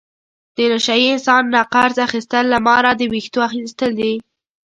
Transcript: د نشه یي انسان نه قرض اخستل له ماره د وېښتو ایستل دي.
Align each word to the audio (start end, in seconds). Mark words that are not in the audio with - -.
د 0.55 0.57
نشه 0.71 0.95
یي 1.01 1.07
انسان 1.15 1.43
نه 1.53 1.61
قرض 1.73 1.97
اخستل 2.07 2.43
له 2.53 2.57
ماره 2.67 2.91
د 2.95 3.01
وېښتو 3.11 3.41
ایستل 3.57 3.91
دي. 3.99 4.13